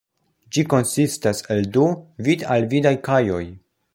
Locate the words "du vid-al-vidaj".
1.77-2.97